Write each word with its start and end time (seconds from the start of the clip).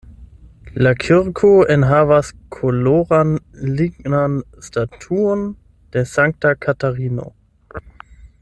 La 0.85 0.91
kirko 1.01 1.49
enhavas 1.73 2.31
koloran 2.57 3.35
lignan 3.81 4.41
statuon 4.69 5.47
de 5.97 6.07
sankta 6.17 6.59
Katarino. 6.67 7.33